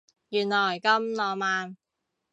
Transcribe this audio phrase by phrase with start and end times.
[0.29, 1.77] 原來咁浪漫